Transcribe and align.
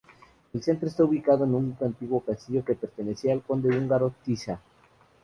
El 0.53 0.63
centro 0.63 0.87
está 0.87 1.03
ubicado 1.03 1.43
en 1.43 1.53
un 1.53 1.77
antiguo 1.79 2.21
castillo 2.21 2.65
que 2.65 2.73
pertenecía 2.73 3.33
al 3.33 3.43
conde 3.43 3.77
húngaro 3.77 4.11
Tisza. 4.23 4.59